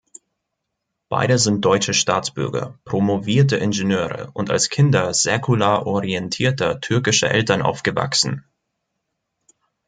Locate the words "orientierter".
5.85-6.81